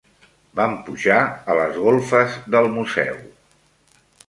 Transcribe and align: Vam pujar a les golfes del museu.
Vam 0.59 0.71
pujar 0.87 1.17
a 1.55 1.59
les 1.59 1.77
golfes 1.85 2.39
del 2.57 2.73
museu. 2.79 3.23